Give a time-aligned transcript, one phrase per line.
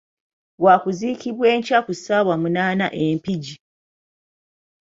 [0.63, 3.55] Wakuziikibwa enkya ku ssaawa munaana e Mpigi.